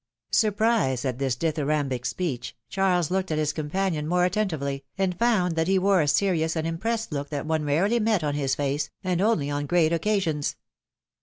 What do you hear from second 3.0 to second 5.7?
looked at his companion more attentively, and found that